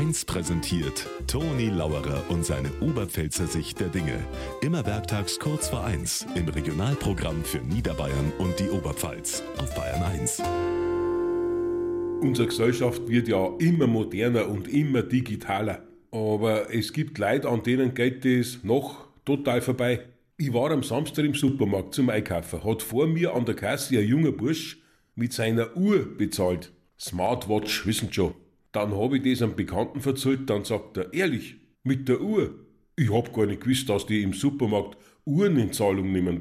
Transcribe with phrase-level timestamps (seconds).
[0.00, 4.18] 1 präsentiert Toni Lauerer und seine Oberpfälzer Sicht der Dinge.
[4.62, 10.42] Immer werktags kurz vor 1 im Regionalprogramm für Niederbayern und die Oberpfalz auf Bayern 1.
[12.22, 15.82] Unsere Gesellschaft wird ja immer moderner und immer digitaler.
[16.10, 20.06] Aber es gibt Leute, an denen geht das noch total vorbei.
[20.38, 24.08] Ich war am Samstag im Supermarkt zum Einkaufen, hat vor mir an der Kasse ein
[24.08, 24.78] junger Bursch
[25.14, 26.72] mit seiner Uhr bezahlt.
[26.98, 28.32] Smartwatch, wissen schon.
[28.72, 32.54] Dann habe ich das einem Bekannten verzählt, dann sagt er, ehrlich, mit der Uhr?
[32.96, 36.38] Ich hab gar nicht gewusst, dass die im Supermarkt Uhren in Zahlung nehmen.